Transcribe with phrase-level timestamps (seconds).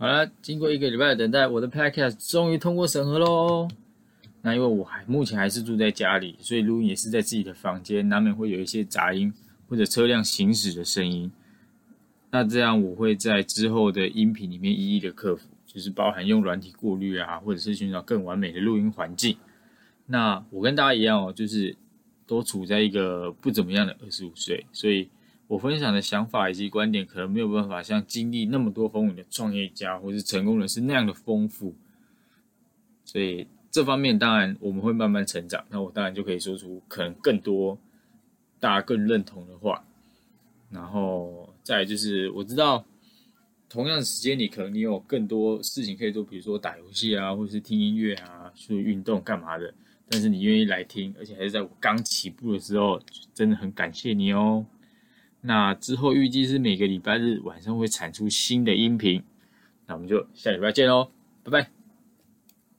[0.00, 3.66] 好了，经过一个礼拜的等待，我的 Podcast 终于通过审核喽。
[4.42, 9.34] 那因为我还目前还是住在家里，所以录音也是在自己的房间，难免会有一些杂音
[9.68, 11.32] 或者车辆行驶的声音。
[12.30, 19.36] 那这样我会在之后的音频里面一一的克服，就是包含用软体过滤啊，或者是寻找更完美的录音环境。
[20.06, 21.74] 那我跟大家一样哦，就是
[22.24, 25.08] 都处在一个不怎么样的二十五岁，所以
[25.48, 31.74] 我分享的想法以及观点可能没有办法像经历那么多风雨的创业家或是成功人士那样的丰富。
[33.04, 37.76] 所以这方面当然我们会慢慢成长，那我当然就可以说出可能更多
[38.60, 39.84] 大家更认同的话，
[40.70, 41.48] 然后。
[41.64, 42.82] 再就是我知道，
[43.68, 49.74] 同样的时间里，可能你有更多事情可以做，比如说打游戏啊，或是听音乐啊，去运动干嘛的。
[50.08, 52.98] 但是你愿意来听，而且还是在我刚起步的时候，
[53.34, 54.64] 真的很感谢你哦。
[55.40, 59.22] 那之后预计是每个礼拜日晚上会产出新的音频，
[59.86, 61.10] 那我们就下礼拜见喽，
[61.44, 61.77] 拜拜。